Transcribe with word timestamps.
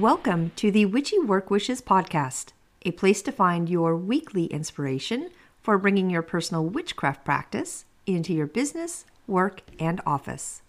Welcome 0.00 0.52
to 0.56 0.70
the 0.70 0.86
Witchy 0.86 1.18
Work 1.18 1.50
Wishes 1.50 1.82
podcast, 1.82 2.52
a 2.86 2.90
place 2.92 3.20
to 3.20 3.30
find 3.30 3.68
your 3.68 3.94
weekly 3.94 4.46
inspiration 4.46 5.28
for 5.60 5.76
bringing 5.76 6.08
your 6.08 6.22
personal 6.22 6.64
witchcraft 6.64 7.22
practice 7.22 7.84
into 8.06 8.32
your 8.32 8.46
business, 8.46 9.04
work, 9.26 9.60
and 9.78 10.00
office. 10.06 10.62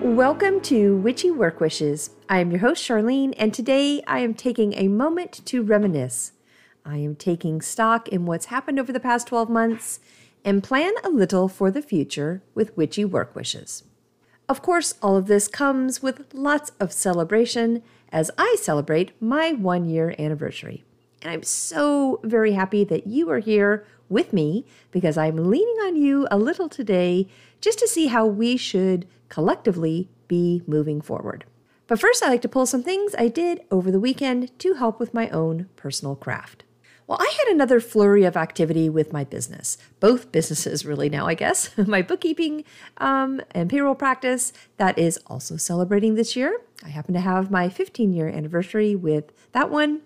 Welcome 0.00 0.60
to 0.60 0.96
Witchy 0.98 1.32
Work 1.32 1.58
Wishes. 1.58 2.10
I 2.28 2.38
am 2.38 2.52
your 2.52 2.60
host, 2.60 2.88
Charlene, 2.88 3.34
and 3.36 3.52
today 3.52 4.00
I 4.06 4.20
am 4.20 4.34
taking 4.34 4.74
a 4.74 4.86
moment 4.86 5.44
to 5.46 5.60
reminisce. 5.64 6.30
I 6.86 6.98
am 6.98 7.16
taking 7.16 7.60
stock 7.60 8.08
in 8.10 8.26
what's 8.26 8.46
happened 8.46 8.78
over 8.78 8.92
the 8.92 9.00
past 9.00 9.26
12 9.26 9.50
months 9.50 9.98
and 10.44 10.62
plan 10.62 10.92
a 11.04 11.08
little 11.08 11.48
for 11.48 11.70
the 11.70 11.82
future 11.82 12.42
with 12.54 12.76
witchy 12.76 13.04
work 13.04 13.34
wishes. 13.34 13.84
Of 14.48 14.62
course, 14.62 14.94
all 15.00 15.16
of 15.16 15.26
this 15.26 15.48
comes 15.48 16.02
with 16.02 16.34
lots 16.34 16.72
of 16.80 16.92
celebration 16.92 17.82
as 18.10 18.30
I 18.36 18.56
celebrate 18.60 19.20
my 19.20 19.52
one 19.52 19.84
year 19.88 20.14
anniversary. 20.18 20.84
And 21.22 21.30
I'm 21.30 21.42
so 21.42 22.20
very 22.24 22.52
happy 22.52 22.84
that 22.84 23.06
you 23.06 23.30
are 23.30 23.38
here 23.38 23.86
with 24.08 24.32
me 24.32 24.66
because 24.90 25.16
I'm 25.16 25.50
leaning 25.50 25.76
on 25.84 25.96
you 25.96 26.26
a 26.30 26.36
little 26.36 26.68
today 26.68 27.28
just 27.60 27.78
to 27.78 27.88
see 27.88 28.08
how 28.08 28.26
we 28.26 28.56
should 28.56 29.06
collectively 29.28 30.08
be 30.28 30.62
moving 30.66 31.00
forward. 31.00 31.44
But 31.86 32.00
first, 32.00 32.22
I 32.22 32.28
like 32.28 32.42
to 32.42 32.48
pull 32.48 32.66
some 32.66 32.82
things 32.82 33.14
I 33.18 33.28
did 33.28 33.60
over 33.70 33.90
the 33.90 34.00
weekend 34.00 34.58
to 34.60 34.74
help 34.74 34.98
with 34.98 35.14
my 35.14 35.28
own 35.30 35.68
personal 35.76 36.16
craft. 36.16 36.64
Well, 37.06 37.18
I 37.20 37.34
had 37.38 37.52
another 37.52 37.80
flurry 37.80 38.24
of 38.24 38.36
activity 38.36 38.88
with 38.88 39.12
my 39.12 39.24
business, 39.24 39.76
both 40.00 40.32
businesses 40.32 40.86
really 40.86 41.10
now, 41.10 41.26
I 41.26 41.34
guess. 41.34 41.76
my 41.86 42.00
bookkeeping 42.00 42.64
um, 42.98 43.40
and 43.50 43.68
payroll 43.68 43.94
practice 43.94 44.52
that 44.76 44.98
is 44.98 45.18
also 45.26 45.56
celebrating 45.56 46.14
this 46.14 46.36
year. 46.36 46.60
I 46.84 46.88
happen 46.88 47.14
to 47.14 47.20
have 47.20 47.50
my 47.50 47.68
15 47.68 48.12
year 48.12 48.28
anniversary 48.28 48.94
with 48.94 49.32
that 49.52 49.70
one. 49.70 50.02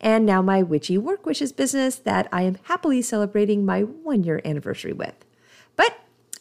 And 0.00 0.26
now 0.26 0.42
my 0.42 0.62
Witchy 0.62 0.98
Work 0.98 1.26
Wishes 1.26 1.52
business 1.52 1.96
that 1.96 2.28
I 2.30 2.42
am 2.42 2.58
happily 2.64 3.02
celebrating 3.02 3.64
my 3.64 3.82
one 3.82 4.24
year 4.24 4.40
anniversary 4.44 4.92
with. 4.92 5.25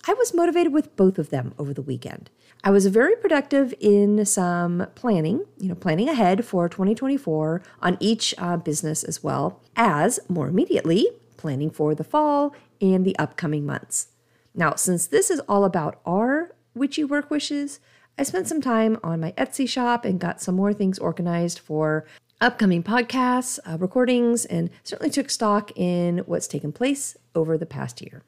I 0.07 0.13
was 0.13 0.35
motivated 0.35 0.71
with 0.71 0.95
both 0.95 1.17
of 1.17 1.31
them 1.31 1.55
over 1.57 1.73
the 1.73 1.81
weekend. 1.81 2.29
I 2.63 2.69
was 2.69 2.85
very 2.85 3.15
productive 3.15 3.73
in 3.79 4.23
some 4.25 4.85
planning, 4.93 5.45
you 5.57 5.67
know, 5.67 5.75
planning 5.75 6.09
ahead 6.09 6.45
for 6.45 6.69
2024 6.69 7.63
on 7.81 7.97
each 7.99 8.35
uh, 8.37 8.57
business 8.57 9.03
as 9.03 9.23
well 9.23 9.61
as 9.75 10.19
more 10.29 10.47
immediately 10.47 11.07
planning 11.37 11.71
for 11.71 11.95
the 11.95 12.03
fall 12.03 12.55
and 12.79 13.03
the 13.03 13.17
upcoming 13.17 13.65
months. 13.65 14.09
Now, 14.53 14.75
since 14.75 15.07
this 15.07 15.31
is 15.31 15.39
all 15.49 15.65
about 15.65 15.99
our 16.05 16.53
witchy 16.75 17.03
work 17.03 17.31
wishes, 17.31 17.79
I 18.17 18.23
spent 18.23 18.47
some 18.47 18.61
time 18.61 18.99
on 19.03 19.19
my 19.19 19.31
Etsy 19.31 19.67
shop 19.67 20.05
and 20.05 20.19
got 20.19 20.39
some 20.39 20.55
more 20.55 20.71
things 20.71 20.99
organized 20.99 21.57
for 21.57 22.05
upcoming 22.39 22.83
podcasts, 22.83 23.57
uh, 23.65 23.77
recordings, 23.79 24.45
and 24.45 24.69
certainly 24.83 25.09
took 25.09 25.31
stock 25.31 25.71
in 25.75 26.19
what's 26.19 26.47
taken 26.47 26.71
place 26.71 27.17
over 27.33 27.57
the 27.57 27.65
past 27.65 28.01
year. 28.03 28.21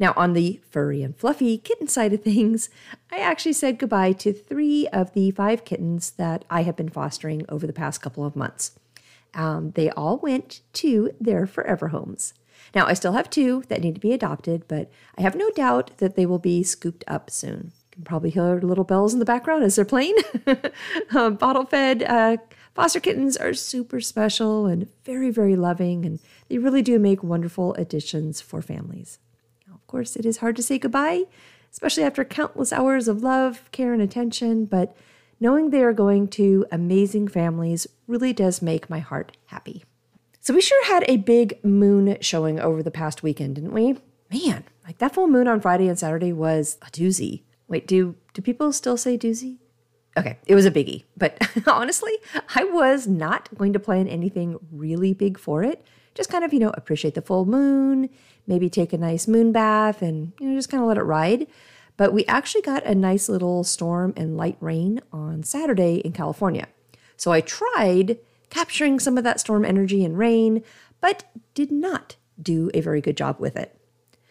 Now, 0.00 0.14
on 0.16 0.32
the 0.32 0.60
furry 0.70 1.02
and 1.02 1.14
fluffy 1.14 1.58
kitten 1.58 1.86
side 1.86 2.14
of 2.14 2.22
things, 2.22 2.70
I 3.12 3.18
actually 3.18 3.52
said 3.52 3.78
goodbye 3.78 4.12
to 4.12 4.32
three 4.32 4.88
of 4.88 5.12
the 5.12 5.30
five 5.32 5.66
kittens 5.66 6.12
that 6.12 6.46
I 6.48 6.62
have 6.62 6.74
been 6.74 6.88
fostering 6.88 7.44
over 7.50 7.66
the 7.66 7.74
past 7.74 8.00
couple 8.00 8.24
of 8.24 8.34
months. 8.34 8.72
Um, 9.34 9.72
they 9.72 9.90
all 9.90 10.16
went 10.16 10.62
to 10.72 11.10
their 11.20 11.46
forever 11.46 11.88
homes. 11.88 12.32
Now, 12.74 12.86
I 12.86 12.94
still 12.94 13.12
have 13.12 13.28
two 13.28 13.62
that 13.68 13.82
need 13.82 13.94
to 13.94 14.00
be 14.00 14.12
adopted, 14.12 14.66
but 14.68 14.90
I 15.18 15.22
have 15.22 15.36
no 15.36 15.50
doubt 15.50 15.98
that 15.98 16.16
they 16.16 16.24
will 16.24 16.38
be 16.38 16.62
scooped 16.62 17.04
up 17.06 17.28
soon. 17.30 17.72
You 17.74 17.96
can 17.96 18.04
probably 18.04 18.30
hear 18.30 18.58
little 18.58 18.84
bells 18.84 19.12
in 19.12 19.18
the 19.18 19.24
background 19.26 19.64
as 19.64 19.76
they're 19.76 19.84
playing. 19.84 20.16
uh, 21.14 21.30
bottle 21.30 21.66
fed 21.66 22.02
uh, 22.04 22.38
foster 22.74 23.00
kittens 23.00 23.36
are 23.36 23.52
super 23.52 24.00
special 24.00 24.66
and 24.66 24.88
very, 25.04 25.30
very 25.30 25.56
loving, 25.56 26.06
and 26.06 26.20
they 26.48 26.56
really 26.56 26.82
do 26.82 26.98
make 26.98 27.22
wonderful 27.22 27.74
additions 27.74 28.40
for 28.40 28.62
families 28.62 29.18
course, 29.90 30.16
it 30.16 30.24
is 30.24 30.38
hard 30.38 30.56
to 30.56 30.62
say 30.62 30.78
goodbye, 30.78 31.24
especially 31.72 32.04
after 32.04 32.24
countless 32.24 32.72
hours 32.72 33.08
of 33.08 33.22
love, 33.22 33.68
care, 33.72 33.92
and 33.92 34.00
attention, 34.00 34.64
but 34.64 34.96
knowing 35.40 35.70
they 35.70 35.82
are 35.82 35.92
going 35.92 36.28
to 36.28 36.64
amazing 36.70 37.26
families 37.26 37.86
really 38.06 38.32
does 38.32 38.62
make 38.62 38.88
my 38.88 39.00
heart 39.00 39.36
happy. 39.46 39.84
So, 40.40 40.54
we 40.54 40.60
sure 40.60 40.86
had 40.86 41.04
a 41.08 41.18
big 41.18 41.62
moon 41.64 42.16
showing 42.20 42.60
over 42.60 42.82
the 42.82 42.90
past 42.90 43.22
weekend, 43.22 43.56
didn't 43.56 43.72
we? 43.72 43.98
Man, 44.32 44.64
like 44.86 44.98
that 44.98 45.12
full 45.12 45.26
moon 45.26 45.48
on 45.48 45.60
Friday 45.60 45.88
and 45.88 45.98
Saturday 45.98 46.32
was 46.32 46.78
a 46.82 46.86
doozy. 46.86 47.42
Wait, 47.68 47.86
do 47.86 48.14
do 48.32 48.40
people 48.40 48.72
still 48.72 48.96
say 48.96 49.18
doozy? 49.18 49.58
Okay, 50.16 50.38
it 50.46 50.54
was 50.54 50.66
a 50.66 50.70
biggie, 50.70 51.04
but 51.16 51.36
honestly, 51.66 52.12
I 52.54 52.64
was 52.64 53.06
not 53.06 53.48
going 53.56 53.72
to 53.72 53.80
plan 53.80 54.08
anything 54.08 54.58
really 54.72 55.14
big 55.14 55.38
for 55.38 55.62
it 55.62 55.84
just 56.14 56.30
kind 56.30 56.44
of, 56.44 56.52
you 56.52 56.58
know, 56.58 56.70
appreciate 56.74 57.14
the 57.14 57.22
full 57.22 57.44
moon, 57.44 58.08
maybe 58.46 58.68
take 58.68 58.92
a 58.92 58.98
nice 58.98 59.28
moon 59.28 59.52
bath 59.52 60.02
and, 60.02 60.32
you 60.40 60.48
know, 60.48 60.56
just 60.56 60.68
kind 60.68 60.82
of 60.82 60.88
let 60.88 60.98
it 60.98 61.02
ride. 61.02 61.46
But 61.96 62.12
we 62.12 62.24
actually 62.26 62.62
got 62.62 62.84
a 62.84 62.94
nice 62.94 63.28
little 63.28 63.62
storm 63.62 64.14
and 64.16 64.36
light 64.36 64.56
rain 64.60 65.00
on 65.12 65.42
Saturday 65.42 65.96
in 65.96 66.12
California. 66.12 66.66
So 67.16 67.30
I 67.30 67.42
tried 67.42 68.18
capturing 68.48 68.98
some 68.98 69.18
of 69.18 69.24
that 69.24 69.40
storm 69.40 69.64
energy 69.64 70.04
and 70.04 70.16
rain, 70.18 70.62
but 71.00 71.24
did 71.54 71.70
not 71.70 72.16
do 72.40 72.70
a 72.72 72.80
very 72.80 73.00
good 73.00 73.16
job 73.16 73.38
with 73.38 73.56
it. 73.56 73.76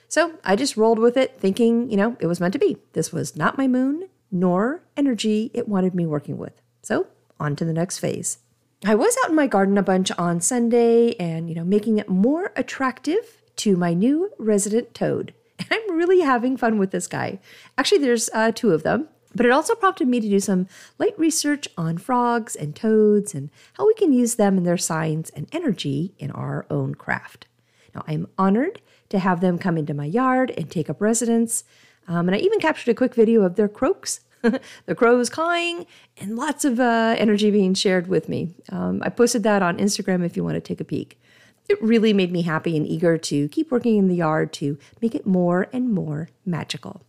So 0.07 0.39
I 0.43 0.55
just 0.55 0.75
rolled 0.75 0.97
with 0.97 1.15
it, 1.15 1.39
thinking, 1.39 1.91
you 1.91 1.97
know, 1.97 2.17
it 2.19 2.25
was 2.25 2.39
meant 2.39 2.53
to 2.53 2.59
be. 2.59 2.77
This 2.93 3.13
was 3.13 3.35
not 3.35 3.57
my 3.57 3.67
moon, 3.67 4.09
nor 4.31 4.81
energy 4.97 5.51
it 5.53 5.69
wanted 5.69 5.93
me 5.93 6.07
working 6.07 6.37
with. 6.37 6.61
So 6.81 7.07
on 7.39 7.55
to 7.57 7.65
the 7.65 7.73
next 7.73 7.99
phase. 7.99 8.39
I 8.85 8.95
was 8.95 9.17
out 9.23 9.29
in 9.29 9.35
my 9.35 9.47
garden 9.47 9.77
a 9.77 9.83
bunch 9.83 10.09
on 10.17 10.39
Sunday 10.39 11.13
and, 11.15 11.49
you 11.49 11.55
know, 11.55 11.65
making 11.65 11.97
it 11.97 12.07
more 12.07 12.53
attractive 12.55 13.41
to 13.57 13.75
my 13.75 13.93
new 13.93 14.31
resident 14.37 14.93
toad. 14.93 15.33
And 15.59 15.67
I'm 15.71 15.97
really 15.97 16.21
having 16.21 16.55
fun 16.55 16.79
with 16.79 16.91
this 16.91 17.05
guy. 17.05 17.39
Actually, 17.77 17.97
there's 17.97 18.29
uh, 18.33 18.53
two 18.53 18.71
of 18.71 18.83
them, 18.83 19.09
but 19.35 19.45
it 19.45 19.51
also 19.51 19.75
prompted 19.75 20.07
me 20.07 20.21
to 20.21 20.29
do 20.29 20.39
some 20.39 20.67
light 20.97 21.17
research 21.19 21.67
on 21.77 21.97
frogs 21.97 22.55
and 22.55 22.73
toads 22.73 23.35
and 23.35 23.49
how 23.73 23.85
we 23.85 23.93
can 23.95 24.13
use 24.13 24.35
them 24.35 24.57
and 24.57 24.65
their 24.65 24.77
signs 24.77 25.29
and 25.31 25.47
energy 25.51 26.13
in 26.17 26.31
our 26.31 26.65
own 26.69 26.95
craft. 26.95 27.47
Now, 27.93 28.05
I'm 28.07 28.29
honored 28.37 28.81
to 29.09 29.19
have 29.19 29.41
them 29.41 29.57
come 29.57 29.77
into 29.77 29.93
my 29.93 30.05
yard 30.05 30.51
and 30.51 30.71
take 30.71 30.89
up 30.89 31.01
residence. 31.01 31.65
Um, 32.07 32.29
and 32.29 32.35
I 32.35 32.39
even 32.39 32.59
captured 32.59 32.91
a 32.91 32.95
quick 32.95 33.13
video 33.13 33.41
of 33.41 33.55
their 33.55 33.67
croaks 33.67 34.21
the 34.85 34.95
crows 34.95 35.29
cawing, 35.29 35.85
and 36.17 36.35
lots 36.35 36.65
of 36.65 36.79
uh, 36.79 37.15
energy 37.17 37.51
being 37.51 37.73
shared 37.73 38.07
with 38.07 38.29
me. 38.29 38.55
Um, 38.69 39.01
I 39.03 39.09
posted 39.09 39.43
that 39.43 39.61
on 39.61 39.77
Instagram 39.77 40.25
if 40.25 40.37
you 40.37 40.43
want 40.43 40.55
to 40.55 40.61
take 40.61 40.79
a 40.79 40.85
peek. 40.85 41.19
It 41.67 41.81
really 41.81 42.13
made 42.13 42.31
me 42.31 42.41
happy 42.41 42.75
and 42.75 42.87
eager 42.87 43.17
to 43.17 43.47
keep 43.49 43.71
working 43.71 43.97
in 43.97 44.07
the 44.07 44.15
yard 44.15 44.51
to 44.53 44.77
make 45.01 45.13
it 45.13 45.27
more 45.27 45.67
and 45.71 45.93
more 45.93 46.29
magical. 46.45 47.01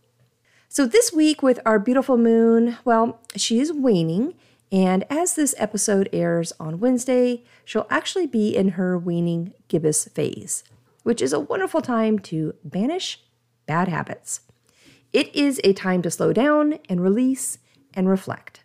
So, 0.69 0.85
this 0.85 1.11
week 1.11 1.41
with 1.41 1.59
our 1.65 1.79
beautiful 1.79 2.17
moon, 2.17 2.77
well, 2.85 3.19
she 3.35 3.59
is 3.59 3.73
waning, 3.73 4.35
and 4.71 5.03
as 5.09 5.35
this 5.35 5.53
episode 5.57 6.07
airs 6.13 6.53
on 6.59 6.79
Wednesday, 6.79 7.43
she'll 7.65 7.87
actually 7.89 8.27
be 8.27 8.55
in 8.55 8.69
her 8.69 8.97
waning 8.97 9.53
gibbous 9.67 10.05
phase, 10.05 10.63
which 11.03 11.21
is 11.21 11.33
a 11.33 11.39
wonderful 11.39 11.81
time 11.81 12.19
to 12.19 12.55
banish 12.63 13.19
bad 13.65 13.87
habits. 13.87 14.41
It 15.13 15.35
is 15.35 15.59
a 15.63 15.73
time 15.73 16.01
to 16.03 16.11
slow 16.11 16.31
down 16.31 16.79
and 16.87 17.01
release 17.01 17.57
and 17.93 18.07
reflect. 18.07 18.63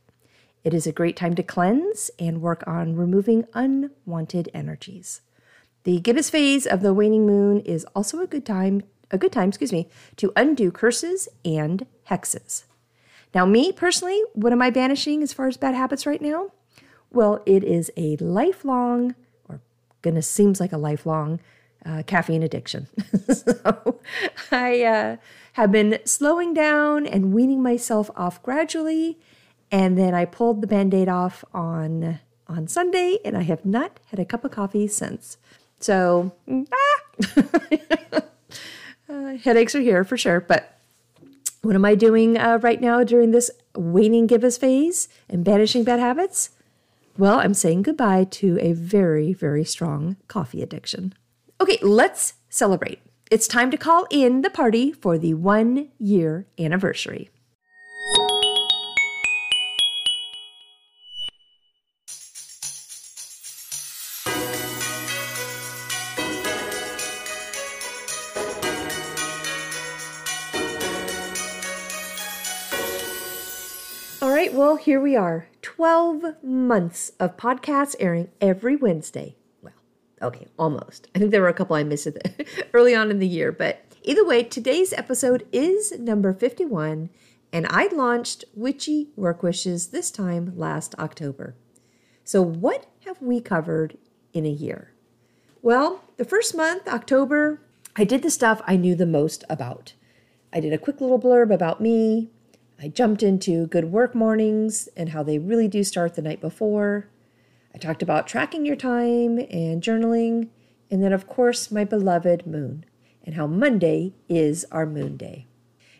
It 0.62 0.72
is 0.72 0.86
a 0.86 0.92
great 0.92 1.16
time 1.16 1.34
to 1.34 1.42
cleanse 1.42 2.10
and 2.20 2.40
work 2.40 2.62
on 2.68 2.94
removing 2.94 3.46
unwanted 3.52 4.48
energies. 4.54 5.22
The 5.82 5.98
gibbous 5.98 6.30
phase 6.30 6.64
of 6.64 6.82
the 6.82 6.94
waning 6.94 7.26
moon 7.26 7.60
is 7.60 7.84
also 7.96 8.20
a 8.20 8.28
good 8.28 8.46
time, 8.46 8.84
a 9.10 9.18
good 9.18 9.32
time, 9.32 9.48
excuse 9.48 9.72
me, 9.72 9.88
to 10.16 10.32
undo 10.36 10.70
curses 10.70 11.28
and 11.44 11.84
hexes. 12.10 12.64
Now, 13.34 13.44
me 13.44 13.72
personally, 13.72 14.22
what 14.34 14.52
am 14.52 14.62
I 14.62 14.70
banishing 14.70 15.24
as 15.24 15.32
far 15.32 15.48
as 15.48 15.56
bad 15.56 15.74
habits 15.74 16.06
right 16.06 16.22
now? 16.22 16.52
Well, 17.10 17.42
it 17.44 17.64
is 17.64 17.90
a 17.96 18.16
lifelong, 18.18 19.16
or 19.48 19.60
goodness, 20.02 20.30
seems 20.30 20.60
like 20.60 20.72
a 20.72 20.78
lifelong 20.78 21.40
uh, 21.86 22.02
caffeine 22.06 22.42
addiction. 22.42 22.88
so 23.32 24.00
I 24.50 24.82
uh, 24.82 25.16
have 25.54 25.72
been 25.72 25.98
slowing 26.04 26.52
down 26.52 27.06
and 27.06 27.32
weaning 27.32 27.62
myself 27.62 28.10
off 28.16 28.42
gradually. 28.42 29.18
And 29.70 29.98
then 29.98 30.14
I 30.14 30.24
pulled 30.24 30.60
the 30.60 30.66
band 30.66 30.94
aid 30.94 31.08
off 31.08 31.44
on, 31.52 32.20
on 32.46 32.68
Sunday, 32.68 33.18
and 33.24 33.36
I 33.36 33.42
have 33.42 33.64
not 33.64 33.98
had 34.10 34.20
a 34.20 34.24
cup 34.24 34.44
of 34.44 34.52
coffee 34.52 34.86
since. 34.86 35.38
So, 35.80 36.32
ah! 36.48 37.00
uh, 39.08 39.36
headaches 39.42 39.74
are 39.74 39.80
here 39.80 40.04
for 40.04 40.16
sure. 40.16 40.40
But 40.40 40.78
what 41.62 41.74
am 41.74 41.84
I 41.84 41.94
doing 41.96 42.38
uh, 42.38 42.58
right 42.62 42.80
now 42.80 43.02
during 43.02 43.32
this 43.32 43.50
waning 43.74 44.26
gibbous 44.26 44.56
phase 44.56 45.08
and 45.28 45.44
banishing 45.44 45.82
bad 45.82 45.98
habits? 45.98 46.50
Well, 47.18 47.40
I'm 47.40 47.54
saying 47.54 47.82
goodbye 47.82 48.24
to 48.24 48.58
a 48.60 48.72
very, 48.72 49.32
very 49.32 49.64
strong 49.64 50.16
coffee 50.28 50.62
addiction. 50.62 51.14
Okay, 51.58 51.78
let's 51.80 52.34
celebrate. 52.50 53.00
It's 53.30 53.48
time 53.48 53.70
to 53.70 53.78
call 53.78 54.06
in 54.10 54.42
the 54.42 54.50
party 54.50 54.92
for 54.92 55.16
the 55.16 55.32
one 55.32 55.88
year 55.98 56.46
anniversary. 56.58 57.30
All 74.20 74.30
right, 74.30 74.52
well, 74.52 74.76
here 74.76 75.00
we 75.00 75.16
are 75.16 75.48
12 75.62 76.42
months 76.44 77.12
of 77.18 77.38
podcasts 77.38 77.96
airing 77.98 78.28
every 78.42 78.76
Wednesday. 78.76 79.36
Okay, 80.22 80.46
almost. 80.58 81.08
I 81.14 81.18
think 81.18 81.30
there 81.30 81.42
were 81.42 81.48
a 81.48 81.54
couple 81.54 81.76
I 81.76 81.84
missed 81.84 82.08
early 82.72 82.94
on 82.94 83.10
in 83.10 83.18
the 83.18 83.28
year, 83.28 83.52
but 83.52 83.84
either 84.02 84.24
way, 84.24 84.42
today's 84.42 84.92
episode 84.92 85.46
is 85.52 85.98
number 85.98 86.32
51, 86.32 87.10
and 87.52 87.66
I 87.68 87.88
launched 87.88 88.44
Witchy 88.54 89.08
Work 89.16 89.42
Wishes 89.42 89.88
this 89.88 90.10
time 90.10 90.52
last 90.56 90.94
October. 90.98 91.54
So, 92.24 92.42
what 92.42 92.86
have 93.04 93.20
we 93.20 93.40
covered 93.40 93.98
in 94.32 94.46
a 94.46 94.50
year? 94.50 94.92
Well, 95.62 96.04
the 96.16 96.24
first 96.24 96.56
month, 96.56 96.88
October, 96.88 97.60
I 97.94 98.04
did 98.04 98.22
the 98.22 98.30
stuff 98.30 98.62
I 98.66 98.76
knew 98.76 98.94
the 98.94 99.06
most 99.06 99.44
about. 99.50 99.94
I 100.52 100.60
did 100.60 100.72
a 100.72 100.78
quick 100.78 101.00
little 101.00 101.20
blurb 101.20 101.52
about 101.52 101.80
me, 101.80 102.30
I 102.80 102.88
jumped 102.88 103.22
into 103.22 103.66
good 103.66 103.86
work 103.86 104.14
mornings 104.14 104.88
and 104.96 105.10
how 105.10 105.22
they 105.22 105.38
really 105.38 105.68
do 105.68 105.82
start 105.82 106.14
the 106.14 106.22
night 106.22 106.40
before. 106.40 107.08
I 107.76 107.78
talked 107.78 108.02
about 108.02 108.26
tracking 108.26 108.64
your 108.64 108.74
time 108.74 109.38
and 109.38 109.82
journaling. 109.82 110.48
And 110.90 111.02
then, 111.02 111.12
of 111.12 111.28
course, 111.28 111.70
my 111.70 111.84
beloved 111.84 112.46
moon 112.46 112.86
and 113.22 113.34
how 113.34 113.46
Monday 113.46 114.14
is 114.28 114.64
our 114.72 114.86
moon 114.86 115.18
day. 115.18 115.46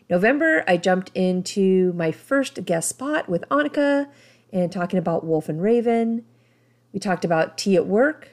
November, 0.09 0.63
I 0.67 0.77
jumped 0.77 1.11
into 1.13 1.93
my 1.93 2.11
first 2.11 2.65
guest 2.65 2.89
spot 2.89 3.29
with 3.29 3.43
Annika 3.51 4.09
and 4.51 4.71
talking 4.71 4.97
about 4.97 5.23
Wolf 5.23 5.47
and 5.47 5.61
Raven. 5.61 6.25
We 6.91 6.99
talked 6.99 7.23
about 7.23 7.57
tea 7.57 7.75
at 7.75 7.85
work, 7.85 8.29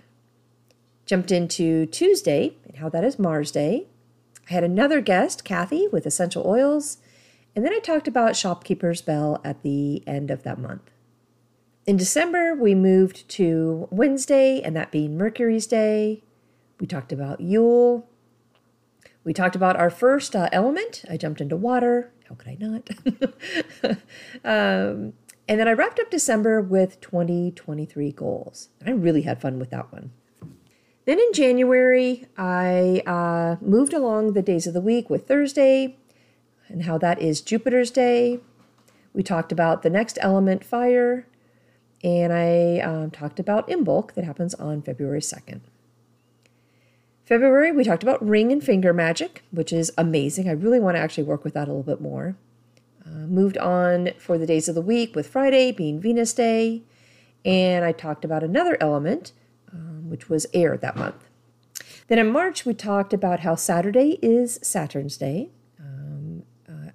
jumped 1.04 1.30
into 1.30 1.84
Tuesday 1.86 2.56
and 2.66 2.78
how 2.78 2.88
that 2.88 3.04
is 3.04 3.18
Mars 3.18 3.50
Day. 3.50 3.88
I 4.48 4.54
had 4.54 4.64
another 4.64 5.00
guest, 5.00 5.44
Kathy, 5.44 5.86
with 5.88 6.06
essential 6.06 6.46
oils 6.46 6.98
and 7.54 7.64
then 7.64 7.72
I 7.72 7.78
talked 7.78 8.08
about 8.08 8.36
Shopkeeper's 8.36 9.00
Bell 9.00 9.40
at 9.44 9.62
the 9.62 10.02
end 10.06 10.30
of 10.30 10.42
that 10.42 10.58
month. 10.58 10.90
In 11.86 11.98
December, 11.98 12.54
we 12.54 12.74
moved 12.74 13.28
to 13.30 13.88
Wednesday, 13.90 14.62
and 14.62 14.74
that 14.74 14.90
being 14.90 15.18
Mercury's 15.18 15.66
Day. 15.66 16.22
We 16.80 16.86
talked 16.86 17.12
about 17.12 17.42
Yule. 17.42 18.08
We 19.22 19.34
talked 19.34 19.54
about 19.54 19.76
our 19.76 19.90
first 19.90 20.34
uh, 20.34 20.48
element. 20.50 21.04
I 21.10 21.18
jumped 21.18 21.42
into 21.42 21.56
water. 21.56 22.10
How 22.26 22.36
could 22.36 22.48
I 22.48 22.56
not? 22.58 22.88
um, 24.44 25.12
and 25.46 25.60
then 25.60 25.68
I 25.68 25.72
wrapped 25.72 26.00
up 26.00 26.10
December 26.10 26.62
with 26.62 27.02
2023 27.02 28.12
goals. 28.12 28.70
I 28.86 28.90
really 28.90 29.22
had 29.22 29.42
fun 29.42 29.58
with 29.58 29.68
that 29.70 29.92
one. 29.92 30.10
Then 31.04 31.18
in 31.18 31.32
January, 31.34 32.24
I 32.38 33.02
uh, 33.06 33.56
moved 33.60 33.92
along 33.92 34.32
the 34.32 34.40
days 34.40 34.66
of 34.66 34.72
the 34.72 34.80
week 34.80 35.10
with 35.10 35.28
Thursday, 35.28 35.98
and 36.68 36.84
how 36.84 36.96
that 36.96 37.20
is 37.20 37.42
Jupiter's 37.42 37.90
day. 37.90 38.40
We 39.12 39.22
talked 39.22 39.52
about 39.52 39.82
the 39.82 39.90
next 39.90 40.18
element, 40.22 40.64
fire, 40.64 41.26
and 42.04 42.32
I 42.32 42.78
um, 42.80 43.10
talked 43.10 43.40
about 43.40 43.66
Imbolc 43.68 44.14
that 44.14 44.24
happens 44.24 44.54
on 44.54 44.82
February 44.82 45.20
2nd. 45.20 45.62
February, 47.24 47.72
we 47.72 47.82
talked 47.82 48.02
about 48.02 48.24
ring 48.24 48.52
and 48.52 48.62
finger 48.62 48.92
magic, 48.92 49.42
which 49.50 49.72
is 49.72 49.90
amazing. 49.98 50.48
I 50.48 50.52
really 50.52 50.78
want 50.78 50.96
to 50.96 51.00
actually 51.00 51.24
work 51.24 51.42
with 51.42 51.54
that 51.54 51.66
a 51.66 51.72
little 51.72 51.82
bit 51.82 52.00
more. 52.00 52.36
Uh, 53.04 53.26
moved 53.26 53.58
on 53.58 54.10
for 54.18 54.38
the 54.38 54.46
days 54.46 54.68
of 54.68 54.74
the 54.74 54.82
week 54.82 55.16
with 55.16 55.26
Friday 55.26 55.72
being 55.72 56.00
Venus 56.00 56.32
Day, 56.32 56.82
and 57.44 57.84
I 57.84 57.92
talked 57.92 58.24
about 58.24 58.44
another 58.44 58.76
element, 58.80 59.32
um, 59.72 60.08
which 60.08 60.28
was 60.28 60.46
air 60.54 60.76
that 60.76 60.96
month. 60.96 61.28
Then 62.08 62.18
in 62.18 62.30
March, 62.30 62.66
we 62.66 62.74
talked 62.74 63.12
about 63.12 63.40
how 63.40 63.54
Saturday 63.54 64.18
is 64.22 64.60
Saturn's 64.62 65.16
Day, 65.16 65.48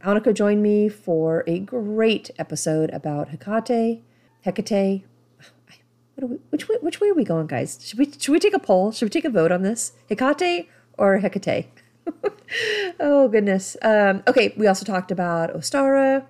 Annika 0.03 0.33
joined 0.33 0.63
me 0.63 0.87
for 0.87 1.43
a 1.45 1.59
great 1.59 2.31
episode 2.39 2.89
about 2.91 3.29
Hecate. 3.29 4.01
Hecate. 4.45 5.03
We, 6.17 6.37
which 6.49 6.67
way, 6.67 6.75
which 6.81 6.99
way 6.99 7.09
are 7.09 7.13
we 7.13 7.23
going, 7.23 7.47
guys? 7.47 7.79
Should 7.81 7.97
we 7.97 8.11
should 8.11 8.31
we 8.33 8.39
take 8.39 8.53
a 8.53 8.59
poll? 8.59 8.91
Should 8.91 9.05
we 9.05 9.09
take 9.09 9.25
a 9.25 9.29
vote 9.29 9.51
on 9.51 9.61
this? 9.61 9.93
Hecate 10.09 10.67
or 10.97 11.19
Hecate? 11.19 11.67
oh 12.99 13.29
goodness. 13.29 13.77
Um, 13.81 14.23
okay, 14.27 14.53
we 14.57 14.67
also 14.67 14.85
talked 14.85 15.11
about 15.11 15.53
Ostara. 15.53 16.25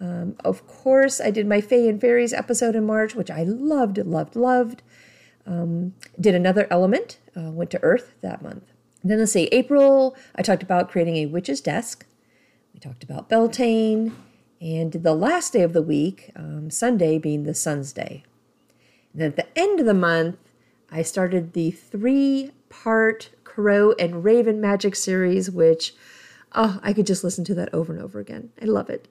Um, 0.00 0.36
of 0.44 0.66
course, 0.66 1.20
I 1.20 1.30
did 1.30 1.46
my 1.46 1.60
Fae 1.60 1.88
and 1.88 2.00
Fairies 2.00 2.32
episode 2.32 2.74
in 2.74 2.86
March, 2.86 3.14
which 3.14 3.30
I 3.30 3.42
loved, 3.42 3.98
loved, 3.98 4.34
loved. 4.34 4.82
Um, 5.46 5.94
did 6.18 6.34
another 6.34 6.66
element, 6.70 7.18
uh, 7.36 7.50
went 7.50 7.70
to 7.70 7.82
Earth 7.82 8.14
that 8.22 8.42
month. 8.42 8.64
And 9.02 9.10
then 9.10 9.18
let's 9.18 9.32
see, 9.32 9.48
April, 9.52 10.16
I 10.34 10.42
talked 10.42 10.62
about 10.62 10.90
creating 10.90 11.16
a 11.16 11.26
witch's 11.26 11.60
desk. 11.60 12.06
We 12.74 12.80
talked 12.80 13.02
about 13.02 13.28
Beltane 13.28 14.12
and 14.60 14.92
the 14.92 15.14
last 15.14 15.52
day 15.52 15.62
of 15.62 15.72
the 15.72 15.82
week, 15.82 16.30
um, 16.36 16.70
Sunday 16.70 17.18
being 17.18 17.44
the 17.44 17.54
Sun's 17.54 17.92
Day. 17.92 18.24
And 19.12 19.22
at 19.22 19.36
the 19.36 19.58
end 19.58 19.80
of 19.80 19.86
the 19.86 19.94
month, 19.94 20.36
I 20.90 21.02
started 21.02 21.52
the 21.52 21.70
three 21.70 22.52
part 22.68 23.30
Crow 23.44 23.92
and 23.98 24.22
Raven 24.22 24.60
Magic 24.60 24.94
series, 24.94 25.50
which 25.50 25.94
oh, 26.52 26.78
I 26.82 26.92
could 26.92 27.06
just 27.06 27.24
listen 27.24 27.44
to 27.44 27.54
that 27.54 27.72
over 27.72 27.92
and 27.92 28.02
over 28.02 28.18
again. 28.18 28.50
I 28.60 28.66
love 28.66 28.90
it. 28.90 29.08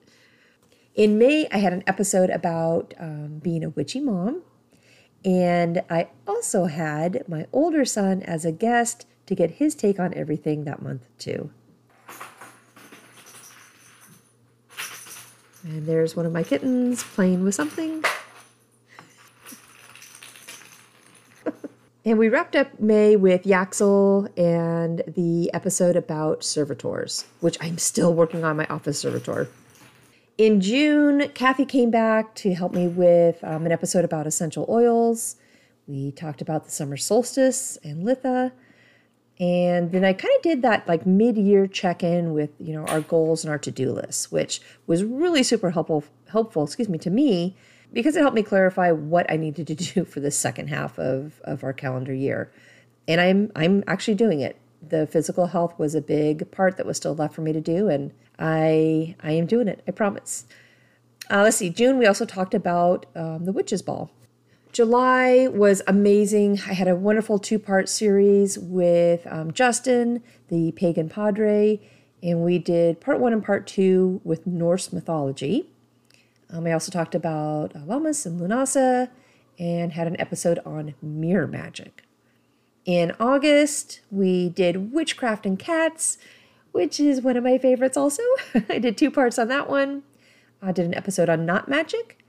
In 0.94 1.18
May, 1.18 1.48
I 1.50 1.58
had 1.58 1.72
an 1.72 1.84
episode 1.86 2.30
about 2.30 2.94
um, 2.98 3.40
being 3.42 3.64
a 3.64 3.70
witchy 3.70 4.00
mom. 4.00 4.42
And 5.24 5.82
I 5.90 6.08
also 6.26 6.64
had 6.64 7.24
my 7.28 7.46
older 7.52 7.84
son 7.84 8.22
as 8.22 8.44
a 8.44 8.52
guest 8.52 9.06
to 9.26 9.34
get 9.34 9.52
his 9.52 9.74
take 9.74 10.00
on 10.00 10.14
everything 10.14 10.64
that 10.64 10.82
month, 10.82 11.06
too. 11.18 11.50
And 15.62 15.86
there's 15.86 16.16
one 16.16 16.26
of 16.26 16.32
my 16.32 16.42
kittens 16.42 17.02
playing 17.02 17.44
with 17.44 17.54
something. 17.54 18.02
and 22.04 22.18
we 22.18 22.28
wrapped 22.28 22.56
up 22.56 22.80
May 22.80 23.16
with 23.16 23.44
Yaxel 23.44 24.28
and 24.38 25.02
the 25.06 25.50
episode 25.52 25.96
about 25.96 26.42
servitors, 26.42 27.26
which 27.40 27.58
I'm 27.60 27.78
still 27.78 28.14
working 28.14 28.42
on 28.42 28.56
my 28.56 28.66
office 28.66 28.98
servitor. 28.98 29.48
In 30.38 30.62
June, 30.62 31.28
Kathy 31.34 31.66
came 31.66 31.90
back 31.90 32.34
to 32.36 32.54
help 32.54 32.72
me 32.72 32.88
with 32.88 33.44
um, 33.44 33.66
an 33.66 33.72
episode 33.72 34.06
about 34.06 34.26
essential 34.26 34.64
oils. 34.70 35.36
We 35.86 36.12
talked 36.12 36.40
about 36.40 36.64
the 36.64 36.70
summer 36.70 36.96
solstice 36.96 37.76
and 37.84 38.06
Litha. 38.06 38.52
And 39.40 39.90
then 39.90 40.04
I 40.04 40.12
kind 40.12 40.34
of 40.36 40.42
did 40.42 40.62
that 40.62 40.86
like 40.86 41.06
mid-year 41.06 41.66
check-in 41.66 42.34
with, 42.34 42.50
you 42.58 42.74
know, 42.74 42.84
our 42.84 43.00
goals 43.00 43.42
and 43.42 43.50
our 43.50 43.58
to-do 43.58 43.90
lists, 43.90 44.30
which 44.30 44.60
was 44.86 45.02
really 45.02 45.42
super 45.42 45.70
helpful 45.70 46.04
helpful, 46.28 46.62
excuse 46.62 46.88
me, 46.88 46.98
to 46.98 47.10
me 47.10 47.56
because 47.92 48.16
it 48.16 48.20
helped 48.20 48.36
me 48.36 48.42
clarify 48.42 48.92
what 48.92 49.30
I 49.30 49.36
needed 49.36 49.66
to 49.68 49.74
do 49.94 50.04
for 50.04 50.20
the 50.20 50.30
second 50.30 50.68
half 50.68 50.98
of, 50.98 51.40
of 51.44 51.64
our 51.64 51.72
calendar 51.72 52.14
year. 52.14 52.52
And 53.08 53.20
I'm 53.20 53.50
I'm 53.56 53.82
actually 53.86 54.14
doing 54.14 54.40
it. 54.40 54.56
The 54.86 55.06
physical 55.06 55.46
health 55.46 55.78
was 55.78 55.94
a 55.94 56.00
big 56.00 56.50
part 56.50 56.76
that 56.76 56.86
was 56.86 56.96
still 56.96 57.14
left 57.14 57.34
for 57.34 57.40
me 57.40 57.52
to 57.52 57.60
do, 57.60 57.88
and 57.88 58.12
I 58.38 59.16
I 59.20 59.32
am 59.32 59.46
doing 59.46 59.68
it. 59.68 59.82
I 59.88 59.90
promise. 59.90 60.46
Uh, 61.30 61.42
let's 61.42 61.56
see. 61.56 61.70
June 61.70 61.98
we 61.98 62.06
also 62.06 62.24
talked 62.24 62.54
about 62.54 63.06
um, 63.16 63.44
the 63.46 63.52
witches 63.52 63.82
ball, 63.82 64.10
July 64.72 65.48
was 65.48 65.82
amazing. 65.88 66.60
I 66.68 66.74
had 66.74 66.86
a 66.86 66.94
wonderful 66.94 67.40
two 67.40 67.58
part 67.58 67.88
series 67.88 68.56
with 68.56 69.26
um, 69.26 69.52
Justin, 69.52 70.22
the 70.48 70.70
pagan 70.72 71.08
padre, 71.08 71.80
and 72.22 72.44
we 72.44 72.58
did 72.58 73.00
part 73.00 73.18
one 73.18 73.32
and 73.32 73.44
part 73.44 73.66
two 73.66 74.20
with 74.22 74.46
Norse 74.46 74.92
mythology. 74.92 75.68
Um, 76.50 76.66
I 76.66 76.72
also 76.72 76.92
talked 76.92 77.16
about 77.16 77.74
uh, 77.74 77.80
Lammas 77.80 78.24
and 78.26 78.40
Lunasa 78.40 79.08
and 79.58 79.92
had 79.92 80.06
an 80.06 80.20
episode 80.20 80.60
on 80.64 80.94
mirror 81.02 81.48
magic. 81.48 82.04
In 82.84 83.12
August, 83.18 84.00
we 84.10 84.50
did 84.50 84.92
Witchcraft 84.92 85.46
and 85.46 85.58
Cats, 85.58 86.16
which 86.70 87.00
is 87.00 87.22
one 87.22 87.36
of 87.36 87.42
my 87.42 87.58
favorites 87.58 87.96
also. 87.96 88.22
I 88.68 88.78
did 88.78 88.96
two 88.96 89.10
parts 89.10 89.38
on 89.38 89.48
that 89.48 89.68
one. 89.68 90.04
I 90.62 90.70
did 90.70 90.86
an 90.86 90.94
episode 90.94 91.28
on 91.28 91.44
Knot 91.44 91.68
Magic 91.68 92.19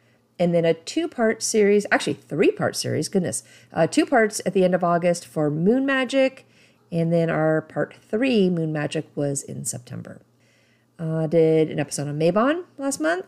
and 0.41 0.55
then 0.55 0.65
a 0.65 0.73
two 0.73 1.07
part 1.07 1.43
series, 1.43 1.85
actually, 1.91 2.15
three 2.15 2.49
part 2.49 2.75
series, 2.75 3.09
goodness, 3.09 3.43
uh, 3.71 3.85
two 3.85 4.07
parts 4.07 4.41
at 4.43 4.53
the 4.53 4.63
end 4.63 4.73
of 4.73 4.83
August 4.83 5.27
for 5.27 5.51
Moon 5.51 5.85
Magic. 5.85 6.47
And 6.91 7.13
then 7.13 7.29
our 7.29 7.61
part 7.61 7.93
three, 8.09 8.49
Moon 8.49 8.73
Magic, 8.73 9.05
was 9.13 9.43
in 9.43 9.65
September. 9.65 10.19
Uh, 10.97 11.27
did 11.27 11.69
an 11.69 11.79
episode 11.79 12.07
on 12.07 12.17
Mabon 12.17 12.63
last 12.79 12.99
month. 12.99 13.27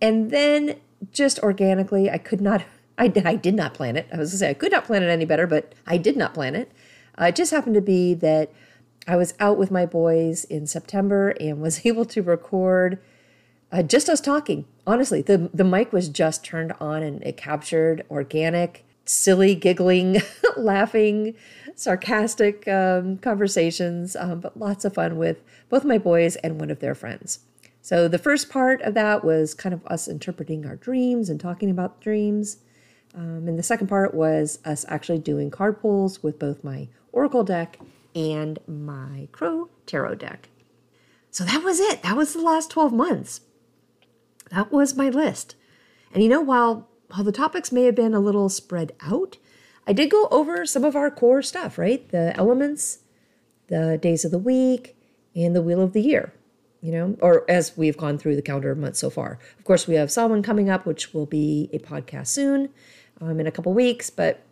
And 0.00 0.30
then 0.30 0.80
just 1.12 1.38
organically, 1.40 2.08
I 2.08 2.16
could 2.16 2.40
not, 2.40 2.64
I 2.98 3.08
did, 3.08 3.26
I 3.26 3.34
did 3.34 3.54
not 3.54 3.74
plan 3.74 3.94
it. 3.96 4.08
I 4.10 4.16
was 4.16 4.30
gonna 4.30 4.38
say 4.38 4.50
I 4.50 4.54
could 4.54 4.72
not 4.72 4.86
plan 4.86 5.02
it 5.02 5.08
any 5.08 5.26
better, 5.26 5.46
but 5.46 5.74
I 5.86 5.98
did 5.98 6.16
not 6.16 6.32
plan 6.32 6.56
it. 6.56 6.72
Uh, 7.20 7.26
it 7.26 7.36
just 7.36 7.50
happened 7.50 7.74
to 7.74 7.82
be 7.82 8.14
that 8.14 8.50
I 9.06 9.16
was 9.16 9.34
out 9.40 9.58
with 9.58 9.70
my 9.70 9.84
boys 9.84 10.44
in 10.44 10.66
September 10.66 11.34
and 11.38 11.60
was 11.60 11.84
able 11.84 12.06
to 12.06 12.22
record 12.22 12.98
uh, 13.76 13.82
just 13.82 14.08
us 14.08 14.20
talking. 14.20 14.64
Honestly, 14.86 15.20
the 15.20 15.50
the 15.52 15.64
mic 15.64 15.92
was 15.92 16.08
just 16.08 16.44
turned 16.44 16.72
on 16.80 17.02
and 17.02 17.22
it 17.22 17.36
captured 17.36 18.04
organic, 18.10 18.84
silly, 19.04 19.54
giggling, 19.54 20.22
laughing, 20.56 21.34
sarcastic 21.74 22.66
um, 22.68 23.18
conversations, 23.18 24.16
um, 24.16 24.40
but 24.40 24.58
lots 24.58 24.84
of 24.86 24.94
fun 24.94 25.18
with 25.18 25.42
both 25.68 25.84
my 25.84 25.98
boys 25.98 26.36
and 26.36 26.58
one 26.58 26.70
of 26.70 26.80
their 26.80 26.94
friends. 26.94 27.40
So 27.82 28.08
the 28.08 28.18
first 28.18 28.48
part 28.48 28.80
of 28.80 28.94
that 28.94 29.24
was 29.24 29.52
kind 29.52 29.74
of 29.74 29.84
us 29.86 30.08
interpreting 30.08 30.66
our 30.66 30.76
dreams 30.76 31.28
and 31.28 31.38
talking 31.38 31.70
about 31.70 32.00
dreams. 32.00 32.58
Um, 33.14 33.46
and 33.46 33.58
the 33.58 33.62
second 33.62 33.88
part 33.88 34.14
was 34.14 34.58
us 34.64 34.84
actually 34.88 35.18
doing 35.18 35.50
card 35.50 35.80
pulls 35.80 36.22
with 36.22 36.38
both 36.38 36.64
my 36.64 36.88
Oracle 37.12 37.44
deck 37.44 37.78
and 38.14 38.58
my 38.66 39.28
Crow 39.32 39.68
Tarot 39.84 40.16
deck. 40.16 40.48
So 41.30 41.44
that 41.44 41.62
was 41.62 41.78
it. 41.78 42.02
That 42.02 42.16
was 42.16 42.32
the 42.32 42.40
last 42.40 42.70
12 42.70 42.92
months. 42.92 43.42
That 44.50 44.72
was 44.72 44.96
my 44.96 45.08
list. 45.08 45.54
And 46.12 46.22
you 46.22 46.28
know, 46.28 46.40
while 46.40 46.88
while 47.08 47.24
the 47.24 47.32
topics 47.32 47.70
may 47.70 47.84
have 47.84 47.94
been 47.94 48.14
a 48.14 48.20
little 48.20 48.48
spread 48.48 48.92
out, 49.00 49.38
I 49.86 49.92
did 49.92 50.10
go 50.10 50.28
over 50.30 50.66
some 50.66 50.84
of 50.84 50.96
our 50.96 51.10
core 51.10 51.42
stuff, 51.42 51.78
right? 51.78 52.08
The 52.10 52.36
elements, 52.36 52.98
the 53.68 53.98
days 54.00 54.24
of 54.24 54.32
the 54.32 54.38
week, 54.38 54.96
and 55.34 55.54
the 55.54 55.62
wheel 55.62 55.80
of 55.80 55.92
the 55.92 56.02
year 56.02 56.32
you 56.86 56.92
know, 56.92 57.16
or 57.20 57.44
as 57.50 57.76
we've 57.76 57.96
gone 57.96 58.16
through 58.16 58.36
the 58.36 58.42
calendar 58.42 58.72
months 58.76 59.00
so 59.00 59.10
far. 59.10 59.40
Of 59.58 59.64
course, 59.64 59.88
we 59.88 59.96
have 59.96 60.10
Samhain 60.10 60.42
coming 60.42 60.70
up, 60.70 60.86
which 60.86 61.12
will 61.12 61.26
be 61.26 61.68
a 61.72 61.80
podcast 61.80 62.28
soon 62.28 62.68
um, 63.20 63.40
in 63.40 63.46
a 63.48 63.50
couple 63.50 63.72
weeks, 63.72 64.08
but 64.08 64.42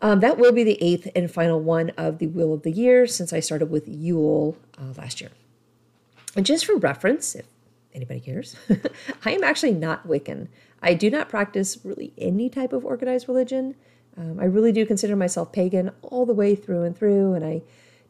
um, 0.00 0.20
that 0.20 0.38
will 0.38 0.52
be 0.52 0.64
the 0.64 0.82
eighth 0.82 1.08
and 1.14 1.30
final 1.30 1.60
one 1.60 1.90
of 1.90 2.18
the 2.18 2.26
Wheel 2.28 2.54
of 2.54 2.62
the 2.62 2.70
Year 2.70 3.06
since 3.06 3.34
I 3.34 3.40
started 3.40 3.70
with 3.70 3.86
Yule 3.86 4.56
uh, 4.78 4.94
last 4.96 5.20
year. 5.20 5.30
And 6.36 6.46
just 6.46 6.64
for 6.64 6.76
reference, 6.76 7.34
if 7.34 7.46
anybody 7.94 8.20
cares, 8.20 8.56
I 9.24 9.32
am 9.32 9.44
actually 9.44 9.72
not 9.72 10.06
Wiccan. 10.06 10.48
I 10.82 10.94
do 10.94 11.10
not 11.10 11.28
practice 11.28 11.78
really 11.84 12.12
any 12.18 12.48
type 12.48 12.72
of 12.72 12.84
organized 12.84 13.28
religion. 13.28 13.74
Um, 14.16 14.38
I 14.38 14.44
really 14.44 14.72
do 14.72 14.86
consider 14.86 15.16
myself 15.16 15.52
pagan 15.52 15.90
all 16.02 16.26
the 16.26 16.34
way 16.34 16.54
through 16.54 16.82
and 16.82 16.96
through, 16.96 17.34
and 17.34 17.44
I 17.44 17.62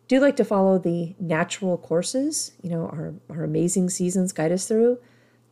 do 0.09 0.21
like 0.21 0.37
to 0.37 0.45
follow 0.45 0.79
the 0.79 1.15
natural 1.19 1.79
courses, 1.79 2.53
you 2.63 2.71
know, 2.71 2.87
our, 2.87 3.15
our 3.31 3.45
amazing 3.45 3.91
seasons 3.91 4.33
guide 4.33 4.53
us 4.53 4.69
through. 4.69 4.99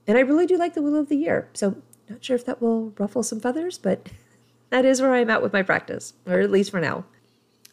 And 0.07 0.19
I 0.19 0.23
really 0.23 0.47
do 0.47 0.59
like 0.59 0.75
the 0.75 0.83
Wheel 0.83 0.97
of 0.97 1.09
the 1.09 1.17
Year. 1.17 1.49
So, 1.55 1.77
not 2.11 2.25
sure 2.25 2.37
if 2.37 2.45
that 2.47 2.61
will 2.61 2.93
ruffle 2.99 3.23
some 3.23 3.41
feathers, 3.41 3.79
but 3.79 4.09
that 4.71 4.85
is 4.85 5.01
where 5.01 5.15
I'm 5.15 5.31
at 5.31 5.43
with 5.43 5.53
my 5.53 5.63
practice, 5.63 6.15
or 6.27 6.41
at 6.41 6.51
least 6.51 6.71
for 6.71 6.81
now. 6.81 7.05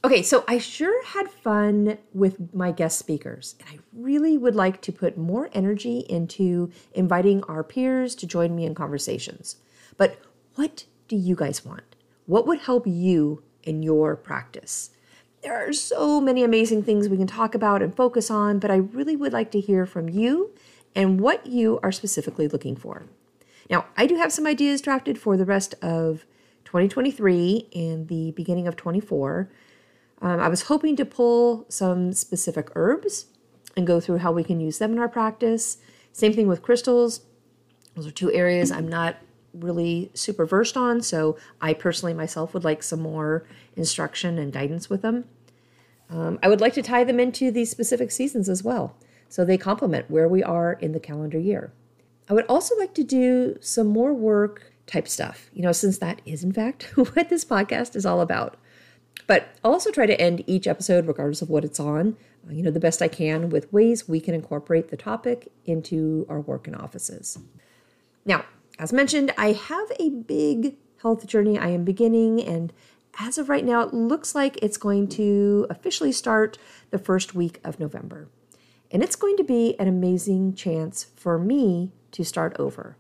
Okay, 0.02 0.24
so 0.24 0.46
I 0.48 0.60
sure 0.60 1.04
had 1.08 1.30
fun 1.30 1.98
with 2.14 2.54
my 2.54 2.72
guest 2.72 2.98
speakers, 2.98 3.56
and 3.60 3.68
I 3.70 3.80
really 3.94 4.38
would 4.38 4.56
like 4.56 4.82
to 4.84 4.94
put 4.94 5.18
more 5.18 5.50
energy 5.52 6.06
into 6.08 6.72
inviting 6.94 7.44
our 7.44 7.66
peers 7.66 8.16
to 8.16 8.28
join 8.28 8.56
me 8.56 8.66
in 8.66 8.74
conversations. 8.74 9.58
But 9.98 10.18
what 10.56 10.86
do 11.10 11.18
you 11.18 11.36
guys 11.36 11.66
want? 11.66 11.98
What 12.28 12.48
would 12.48 12.60
help 12.60 12.88
you 12.88 13.44
in 13.64 13.84
your 13.84 14.16
practice? 14.16 14.92
There 15.44 15.68
are 15.68 15.74
so 15.74 16.22
many 16.22 16.44
amazing 16.44 16.84
things 16.84 17.10
we 17.10 17.18
can 17.18 17.28
talk 17.28 17.54
about 17.54 17.82
and 17.82 17.94
focus 17.94 18.32
on, 18.32 18.60
but 18.60 18.72
I 18.72 18.78
really 18.78 19.18
would 19.18 19.34
like 19.34 19.52
to 19.52 19.60
hear 19.60 19.86
from 19.86 20.08
you 20.08 20.52
and 20.96 21.20
what 21.20 21.46
you 21.46 21.78
are 21.84 21.92
specifically 21.92 22.48
looking 22.48 22.78
for. 22.78 23.08
Now, 23.70 23.86
I 23.98 24.06
do 24.06 24.16
have 24.16 24.32
some 24.32 24.48
ideas 24.48 24.80
drafted 24.80 25.20
for 25.20 25.36
the 25.36 25.46
rest 25.46 25.76
of 25.82 26.26
2023 26.64 27.68
and 27.76 28.08
the 28.08 28.32
beginning 28.32 28.66
of 28.66 28.78
24. 28.78 29.50
Um, 30.22 30.40
I 30.40 30.50
was 30.50 30.64
hoping 30.64 30.96
to 30.98 31.06
pull 31.06 31.66
some 31.70 32.14
specific 32.14 32.70
herbs 32.76 33.28
and 33.78 33.88
go 33.88 34.00
through 34.00 34.18
how 34.18 34.32
we 34.32 34.44
can 34.44 34.60
use 34.60 34.78
them 34.78 34.92
in 34.92 35.00
our 35.00 35.08
practice. 35.08 35.78
Same 36.12 36.34
thing 36.34 36.48
with 36.48 36.62
crystals. 36.62 37.22
Those 37.96 38.08
are 38.08 38.12
two 38.12 38.32
areas 38.32 38.72
I'm 38.72 38.88
not 38.88 39.18
really 39.54 40.12
super 40.14 40.46
versed 40.46 40.78
on, 40.78 41.02
so 41.02 41.38
I 41.62 41.74
personally 41.74 42.14
myself 42.14 42.54
would 42.54 42.64
like 42.64 42.84
some 42.84 43.00
more 43.00 43.46
instruction 43.76 44.38
and 44.38 44.54
guidance 44.54 44.90
with 44.90 45.02
them. 45.02 45.26
Um, 46.10 46.40
I 46.42 46.50
would 46.50 46.62
like 46.62 46.74
to 46.74 46.82
tie 46.82 47.04
them 47.04 47.20
into 47.20 47.52
these 47.52 47.70
specific 47.70 48.12
seasons 48.12 48.50
as 48.50 48.64
well, 48.64 48.96
so 49.28 49.46
they 49.46 49.58
complement 49.58 50.10
where 50.10 50.28
we 50.28 50.44
are 50.44 50.74
in 50.74 50.92
the 50.92 51.00
calendar 51.00 51.40
year. 51.40 51.72
I 52.30 52.34
would 52.34 52.46
also 52.46 52.76
like 52.78 52.94
to 52.96 53.04
do 53.04 53.58
some 53.60 53.88
more 53.88 54.14
work 54.14 54.72
type 54.86 55.08
stuff, 55.08 55.50
you 55.54 55.62
know, 55.62 55.72
since 55.72 55.98
that 56.00 56.22
is 56.26 56.44
in 56.44 56.52
fact 56.52 56.84
what 56.96 57.30
this 57.30 57.46
podcast 57.46 57.96
is 57.96 58.06
all 58.06 58.22
about. 58.22 58.58
But 59.30 59.48
I'll 59.64 59.74
also 59.74 59.92
try 59.92 60.08
to 60.08 60.20
end 60.20 60.44
each 60.48 60.66
episode, 60.66 61.06
regardless 61.06 61.44
of 61.44 61.52
what 61.52 61.64
it's 61.64 61.80
on, 61.80 62.18
uh, 62.48 62.52
you 62.52 62.64
know, 62.64 62.72
the 62.72 62.80
best 62.80 63.00
I 63.00 63.08
can 63.08 63.52
with 63.52 63.72
ways 63.72 64.10
we 64.10 64.20
can 64.20 64.34
incorporate 64.34 64.90
the 64.90 64.98
topic 64.98 65.52
into 65.66 66.26
our 66.28 66.42
work 66.42 66.68
in 66.68 66.74
offices. 66.74 67.38
Now, 68.26 68.46
as 68.80 68.92
mentioned, 68.92 69.32
I 69.38 69.52
have 69.52 69.92
a 70.00 70.10
big 70.10 70.78
health 71.04 71.28
journey 71.28 71.60
I 71.60 71.68
am 71.68 71.84
beginning, 71.84 72.42
and 72.42 72.74
as 73.20 73.38
of 73.38 73.50
right 73.50 73.64
now, 73.64 73.82
it 73.82 73.94
looks 73.94 74.34
like 74.34 74.58
it's 74.64 74.78
going 74.78 75.08
to 75.10 75.68
officially 75.70 76.12
start 76.12 76.58
the 76.90 76.98
first 76.98 77.36
week 77.36 77.60
of 77.64 77.80
November. 77.80 78.30
And 78.90 79.04
it's 79.04 79.16
going 79.16 79.38
to 79.38 79.44
be 79.44 79.80
an 79.80 79.88
amazing 79.88 80.56
chance 80.56 81.06
for 81.16 81.38
me 81.38 81.92
to 82.14 82.26
start 82.26 82.56
over. 82.58 82.98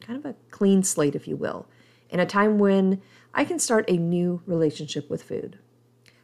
Kind 0.00 0.18
of 0.18 0.26
a 0.26 0.36
clean 0.50 0.82
slate, 0.82 1.14
if 1.14 1.26
you 1.26 1.36
will, 1.36 1.66
in 2.14 2.20
a 2.20 2.26
time 2.26 2.58
when 2.58 3.02
I 3.34 3.44
can 3.44 3.58
start 3.58 3.84
a 3.90 3.96
new 3.96 4.40
relationship 4.46 5.10
with 5.10 5.24
food. 5.24 5.58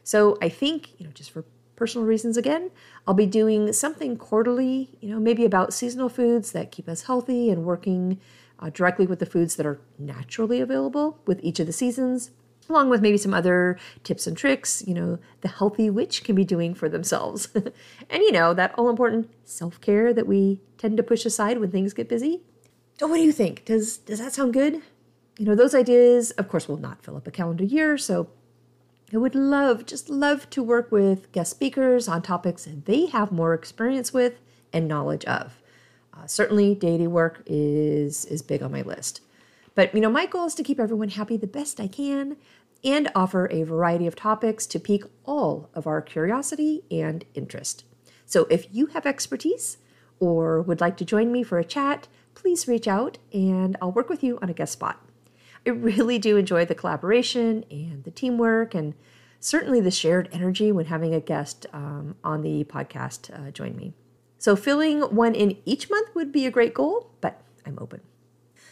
So 0.03 0.37
I 0.41 0.47
think, 0.47 0.97
you 0.97 1.05
know, 1.05 1.11
just 1.11 1.31
for 1.31 1.43
personal 1.75 2.07
reasons 2.07 2.37
again, 2.37 2.71
I'll 3.05 3.13
be 3.13 3.25
doing 3.25 3.73
something 3.73 4.15
quarterly, 4.15 4.97
you 5.01 5.09
know, 5.09 5.19
maybe 5.19 5.43
about 5.43 5.73
seasonal 5.73 6.07
foods 6.07 6.53
that 6.53 6.71
keep 6.71 6.87
us 6.87 7.03
healthy 7.03 7.49
and 7.49 7.65
working 7.65 8.21
uh, 8.57 8.69
directly 8.69 9.05
with 9.05 9.19
the 9.19 9.25
foods 9.25 9.57
that 9.57 9.65
are 9.65 9.81
naturally 9.99 10.61
available 10.61 11.19
with 11.25 11.41
each 11.43 11.59
of 11.59 11.67
the 11.67 11.73
seasons, 11.73 12.31
along 12.69 12.89
with 12.89 13.01
maybe 13.01 13.17
some 13.17 13.33
other 13.33 13.77
tips 14.05 14.25
and 14.25 14.37
tricks, 14.37 14.81
you 14.87 14.93
know, 14.93 15.19
the 15.41 15.49
healthy 15.49 15.89
witch 15.89 16.23
can 16.23 16.35
be 16.35 16.45
doing 16.45 16.73
for 16.73 16.87
themselves. 16.87 17.49
and, 17.55 18.21
you 18.23 18.31
know, 18.31 18.53
that 18.53 18.73
all 18.77 18.89
important 18.89 19.29
self 19.43 19.81
care 19.81 20.13
that 20.13 20.25
we 20.25 20.61
tend 20.77 20.95
to 20.95 21.03
push 21.03 21.25
aside 21.25 21.59
when 21.59 21.69
things 21.69 21.93
get 21.93 22.07
busy. 22.07 22.43
So, 22.97 23.07
what 23.07 23.17
do 23.17 23.23
you 23.23 23.33
think? 23.33 23.65
Does, 23.65 23.97
does 23.97 24.19
that 24.19 24.31
sound 24.31 24.53
good? 24.53 24.81
You 25.37 25.45
know, 25.45 25.55
those 25.55 25.73
ideas, 25.73 26.31
of 26.31 26.47
course, 26.47 26.67
will 26.67 26.77
not 26.77 27.03
fill 27.03 27.17
up 27.17 27.27
a 27.27 27.31
calendar 27.31 27.63
year, 27.63 27.97
so 27.97 28.29
I 29.13 29.17
would 29.17 29.35
love, 29.35 29.85
just 29.85 30.09
love 30.09 30.49
to 30.51 30.63
work 30.63 30.91
with 30.91 31.31
guest 31.31 31.51
speakers 31.51 32.07
on 32.07 32.21
topics 32.21 32.67
they 32.85 33.07
have 33.07 33.31
more 33.31 33.53
experience 33.53 34.13
with 34.13 34.39
and 34.71 34.87
knowledge 34.87 35.25
of. 35.25 35.61
Uh, 36.13 36.27
certainly, 36.27 36.75
deity 36.75 37.07
work 37.07 37.41
is 37.45 38.25
is 38.25 38.41
big 38.41 38.61
on 38.61 38.71
my 38.71 38.81
list. 38.81 39.21
But 39.75 39.93
you 39.93 40.01
know, 40.01 40.09
my 40.09 40.25
goal 40.25 40.45
is 40.45 40.55
to 40.55 40.63
keep 40.63 40.79
everyone 40.79 41.09
happy 41.09 41.37
the 41.37 41.47
best 41.47 41.79
I 41.79 41.87
can 41.87 42.37
and 42.83 43.11
offer 43.15 43.47
a 43.51 43.63
variety 43.63 44.07
of 44.07 44.15
topics 44.15 44.65
to 44.67 44.79
pique 44.79 45.05
all 45.25 45.69
of 45.73 45.87
our 45.87 46.01
curiosity 46.01 46.83
and 46.89 47.23
interest. 47.33 47.83
So 48.25 48.47
if 48.49 48.67
you 48.71 48.87
have 48.87 49.05
expertise 49.05 49.77
or 50.19 50.61
would 50.61 50.81
like 50.81 50.97
to 50.97 51.05
join 51.05 51.31
me 51.31 51.43
for 51.43 51.59
a 51.59 51.65
chat, 51.65 52.07
please 52.33 52.67
reach 52.67 52.87
out 52.87 53.17
and 53.33 53.77
I'll 53.81 53.91
work 53.91 54.09
with 54.09 54.23
you 54.23 54.39
on 54.41 54.49
a 54.49 54.53
guest 54.53 54.73
spot. 54.73 55.01
I 55.65 55.69
really 55.71 56.17
do 56.17 56.37
enjoy 56.37 56.65
the 56.65 56.75
collaboration 56.75 57.65
and 57.69 58.03
the 58.03 58.11
teamwork 58.11 58.73
and 58.73 58.93
certainly 59.39 59.81
the 59.81 59.91
shared 59.91 60.29
energy 60.31 60.71
when 60.71 60.85
having 60.85 61.13
a 61.13 61.19
guest 61.19 61.65
um, 61.73 62.15
on 62.23 62.41
the 62.41 62.63
podcast 62.63 63.31
uh, 63.33 63.51
join 63.51 63.75
me. 63.75 63.93
So 64.37 64.55
filling 64.55 65.01
one 65.01 65.35
in 65.35 65.57
each 65.65 65.89
month 65.89 66.15
would 66.15 66.31
be 66.31 66.45
a 66.45 66.51
great 66.51 66.73
goal, 66.73 67.11
but 67.21 67.41
I'm 67.65 67.77
open. 67.79 68.01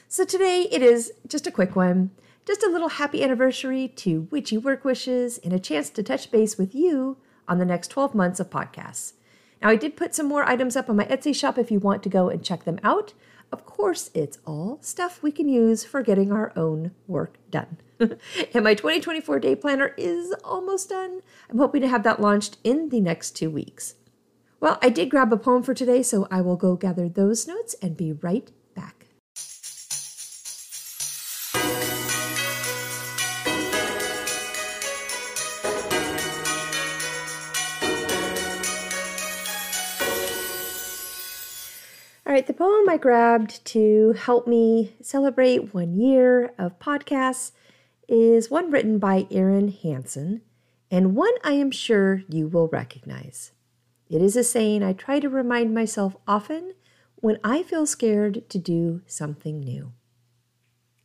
So 0.08 0.26
today 0.26 0.68
it 0.72 0.82
is 0.82 1.12
just 1.28 1.46
a 1.46 1.52
quick 1.52 1.76
one, 1.76 2.10
just 2.48 2.64
a 2.64 2.70
little 2.70 2.90
happy 2.90 3.24
anniversary 3.24 3.88
to 3.98 4.28
Witchy 4.32 4.58
Work 4.58 4.84
Wishes 4.84 5.38
and 5.44 5.54
a 5.54 5.60
chance 5.60 5.92
to 5.92 6.02
touch 6.02 6.32
base 6.32 6.58
with 6.58 6.74
you 6.74 7.18
on 7.48 7.60
the 7.60 7.66
next 7.66 7.90
12 7.90 8.16
months 8.16 8.40
of 8.40 8.50
podcasts. 8.50 9.14
Now, 9.62 9.70
I 9.70 9.76
did 9.76 9.98
put 9.98 10.16
some 10.16 10.28
more 10.28 10.44
items 10.50 10.76
up 10.76 10.90
on 10.90 10.96
my 10.96 11.06
Etsy 11.06 11.36
shop 11.36 11.58
if 11.58 11.70
you 11.70 11.80
want 11.80 12.02
to 12.04 12.10
go 12.10 12.30
and 12.30 12.44
check 12.44 12.64
them 12.64 12.80
out. 12.82 13.14
Of 13.52 13.66
course, 13.66 14.12
it's 14.14 14.38
all 14.46 14.78
stuff 14.82 15.24
we 15.24 15.32
can 15.32 15.50
use 15.50 15.84
for 15.84 16.04
getting 16.04 16.32
our 16.32 16.54
own 16.56 16.92
work 17.08 17.38
done. 17.50 17.78
and 18.00 18.64
my 18.64 18.74
2024 18.74 19.40
day 19.40 19.56
planner 19.56 19.94
is 19.98 20.34
almost 20.44 20.90
done. 20.90 21.22
I'm 21.50 21.58
hoping 21.58 21.82
to 21.82 21.88
have 21.88 22.04
that 22.04 22.22
launched 22.22 22.58
in 22.64 22.90
the 22.90 23.02
next 23.02 23.32
two 23.32 23.50
weeks. 23.50 23.96
Well, 24.60 24.78
I 24.82 24.90
did 24.90 25.10
grab 25.10 25.32
a 25.32 25.38
poem 25.38 25.64
for 25.64 25.74
today, 25.74 26.04
so 26.04 26.28
I 26.30 26.42
will 26.42 26.58
go 26.58 26.76
gather 26.76 27.08
those 27.08 27.48
notes 27.48 27.76
and 27.82 27.96
be 27.96 28.14
right 28.14 28.52
All 42.30 42.36
right, 42.36 42.46
the 42.46 42.54
poem 42.54 42.88
I 42.88 42.98
grabbed 42.98 43.66
to 43.66 44.14
help 44.14 44.46
me 44.46 44.94
celebrate 45.02 45.74
one 45.74 45.96
year 45.96 46.54
of 46.60 46.78
podcasts 46.78 47.54
is 48.08 48.52
one 48.52 48.70
written 48.70 49.00
by 49.00 49.26
Erin 49.32 49.70
Hanson, 49.70 50.42
and 50.92 51.16
one 51.16 51.34
I 51.44 51.54
am 51.54 51.72
sure 51.72 52.22
you 52.30 52.48
will 52.48 52.68
recognize. 52.68 53.54
It 54.12 54.22
is 54.22 54.36
a 54.36 54.44
saying 54.44 54.84
I 54.84 54.94
try 54.94 55.20
to 55.20 55.28
remind 55.28 55.74
myself 55.74 56.18
often 56.28 56.76
when 57.16 57.40
I 57.44 57.64
feel 57.64 57.88
scared 57.88 58.48
to 58.50 58.60
do 58.60 59.02
something 59.08 59.60
new. 59.60 59.94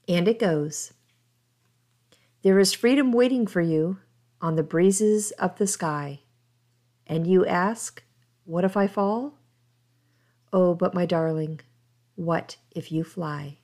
And 0.06 0.28
it 0.28 0.38
goes 0.38 0.92
There 2.42 2.58
is 2.58 2.74
freedom 2.74 3.12
waiting 3.12 3.46
for 3.46 3.62
you 3.62 3.96
on 4.42 4.56
the 4.56 4.62
breezes 4.62 5.30
of 5.38 5.56
the 5.56 5.66
sky. 5.66 6.20
And 7.06 7.26
you 7.26 7.46
ask, 7.46 8.02
What 8.44 8.66
if 8.66 8.76
I 8.76 8.86
fall? 8.86 9.38
Oh, 10.56 10.72
but 10.72 10.94
my 10.94 11.04
darling, 11.04 11.60
What 12.14 12.58
if 12.70 12.92
you 12.92 13.02
fly? 13.02 13.58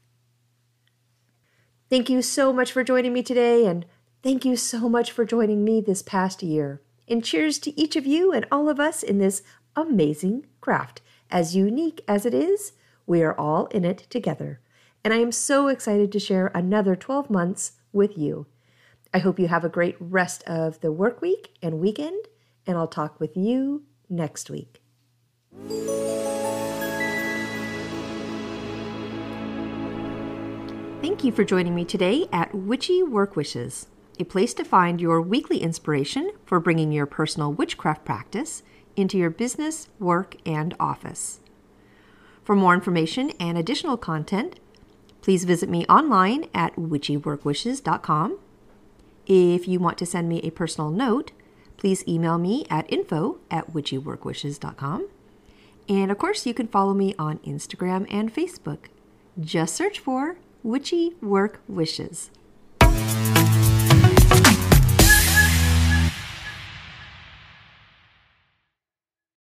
Thank 1.89 2.11
you 2.11 2.21
so 2.21 2.53
much 2.53 2.73
for 2.73 2.83
joining 2.83 3.13
me 3.13 3.23
today, 3.23 3.65
and 3.65 3.87
thank 4.25 4.45
you 4.45 4.57
so 4.57 4.89
much 4.89 5.13
for 5.13 5.25
joining 5.25 5.63
me 5.63 5.81
this 5.81 6.03
past 6.03 6.43
year. 6.43 6.83
And 7.07 7.25
cheers 7.25 7.61
to 7.61 7.81
each 7.81 7.95
of 7.95 8.07
you 8.07 8.33
and 8.33 8.45
all 8.51 8.69
of 8.69 8.81
us 8.81 9.05
in 9.05 9.19
this 9.19 9.45
amazing 9.77 10.47
craft. 10.61 11.01
As 11.31 11.55
unique 11.55 12.01
as 12.09 12.27
it 12.27 12.35
is, 12.35 12.73
we 13.07 13.23
are 13.23 13.39
all 13.39 13.67
in 13.67 13.85
it 13.85 14.09
together. 14.11 14.59
And 15.05 15.15
I 15.15 15.19
am 15.19 15.31
so 15.31 15.69
excited 15.69 16.11
to 16.11 16.19
share 16.19 16.51
another 16.57 16.97
12 16.97 17.31
months 17.31 17.73
with 17.93 18.19
you. 18.19 18.47
I 19.15 19.21
hope 19.21 19.39
you 19.39 19.47
have 19.47 19.65
a 19.65 19.69
great 19.69 19.95
rest 20.01 20.43
of 20.43 20.81
the 20.81 20.91
work 20.91 21.23
week 21.23 21.57
and 21.63 21.79
weekend, 21.79 22.27
and 22.67 22.77
I'll 22.77 22.89
talk 22.89 23.21
with 23.21 23.37
you 23.37 23.85
next 24.09 24.51
week. 24.51 24.83
Thank 31.01 31.25
you 31.25 31.33
for 31.33 31.45
joining 31.45 31.75
me 31.75 31.87
today 31.87 32.29
at 32.31 32.55
Witchy 32.55 33.03
Work 33.03 33.35
Wishes, 33.35 33.87
a 34.19 34.25
place 34.25 34.53
to 34.53 34.65
find 34.65 35.01
your 35.01 35.23
weekly 35.23 35.63
inspiration 35.63 36.31
for 36.45 36.61
bringing 36.61 36.93
your 36.93 37.07
personal 37.07 37.51
witchcraft 37.51 38.05
practice 38.05 38.63
into 38.97 39.17
your 39.17 39.31
business, 39.31 39.89
work, 39.99 40.37
and 40.45 40.75
office. 40.79 41.41
For 42.45 42.55
more 42.55 42.75
information 42.75 43.31
and 43.41 43.57
additional 43.57 43.97
content, 43.97 44.61
please 45.23 45.45
visit 45.45 45.71
me 45.71 45.87
online 45.87 46.51
at 46.53 46.77
witchyworkwishes.com. 46.77 48.39
If 49.27 49.67
you 49.67 49.81
want 49.81 49.97
to 49.99 50.07
send 50.07 50.29
me 50.29 50.41
a 50.43 50.51
personal 50.51 50.91
note, 50.91 51.33
please 51.79 52.07
email 52.07 52.37
me 52.37 52.67
at 52.69 52.93
info 52.93 53.39
at 53.51 53.73
witchyworkwishes.com. 53.73 55.09
And 55.89 56.11
of 56.11 56.19
course, 56.19 56.45
you 56.45 56.53
can 56.53 56.69
follow 56.69 56.93
me 56.93 57.15
on 57.19 57.39
Instagram 57.39 58.07
and 58.11 58.35
Facebook. 58.35 58.89
Just 59.41 59.75
search 59.75 59.99
for 59.99 60.37
Witchy 60.63 61.15
Work 61.23 61.63
Wishes. 61.69 62.31